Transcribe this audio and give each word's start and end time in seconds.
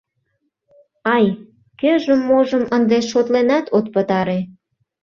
—Ай, 1.15 1.25
кӧжым-можым 1.79 2.63
ынде 2.75 2.97
шотленат 3.09 3.65
от 3.77 3.85
пытаре! 3.93 4.39